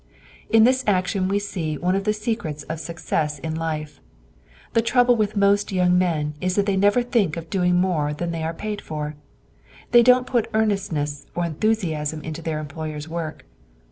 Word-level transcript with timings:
In 0.49 0.63
this 0.63 0.83
action 0.87 1.27
we 1.27 1.37
see 1.37 1.77
one 1.77 1.93
of 1.95 2.05
the 2.05 2.11
secrets 2.11 2.63
of 2.63 2.79
success 2.79 3.37
in 3.37 3.53
life. 3.53 4.01
The 4.73 4.81
trouble 4.81 5.15
with 5.15 5.37
most 5.37 5.71
young 5.71 5.95
men 5.95 6.33
is 6.41 6.55
that 6.55 6.65
they 6.65 6.75
never 6.75 7.03
think 7.03 7.37
of 7.37 7.51
doing 7.51 7.75
more 7.75 8.11
than 8.11 8.31
they 8.31 8.41
are 8.41 8.51
paid 8.51 8.81
for. 8.81 9.13
They 9.91 10.01
don't 10.01 10.25
put 10.25 10.49
earnestness 10.55 11.27
or 11.35 11.45
enthusiasm 11.45 12.21
into 12.23 12.41
their 12.41 12.57
employer's 12.57 13.07
work. 13.07 13.45